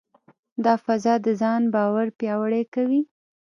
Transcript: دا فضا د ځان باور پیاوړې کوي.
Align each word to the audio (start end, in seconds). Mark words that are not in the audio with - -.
دا 0.63 0.73
فضا 0.85 1.13
د 1.25 1.27
ځان 1.41 1.61
باور 1.75 2.07
پیاوړې 2.19 2.63
کوي. 2.73 3.01